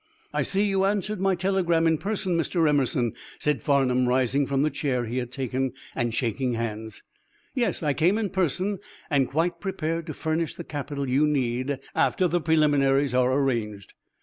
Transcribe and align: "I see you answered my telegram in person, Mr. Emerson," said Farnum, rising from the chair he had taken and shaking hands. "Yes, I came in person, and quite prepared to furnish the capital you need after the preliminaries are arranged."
"I 0.33 0.41
see 0.41 0.63
you 0.63 0.83
answered 0.83 1.21
my 1.21 1.35
telegram 1.35 1.85
in 1.85 1.99
person, 1.99 2.35
Mr. 2.35 2.67
Emerson," 2.67 3.13
said 3.37 3.61
Farnum, 3.61 4.07
rising 4.09 4.47
from 4.47 4.63
the 4.63 4.71
chair 4.71 5.05
he 5.05 5.17
had 5.19 5.29
taken 5.31 5.73
and 5.93 6.11
shaking 6.11 6.53
hands. 6.53 7.03
"Yes, 7.53 7.83
I 7.83 7.93
came 7.93 8.17
in 8.17 8.31
person, 8.31 8.79
and 9.11 9.29
quite 9.29 9.59
prepared 9.59 10.07
to 10.07 10.15
furnish 10.15 10.55
the 10.55 10.63
capital 10.63 11.07
you 11.07 11.27
need 11.27 11.77
after 11.93 12.27
the 12.27 12.41
preliminaries 12.41 13.13
are 13.13 13.31
arranged." 13.31 13.93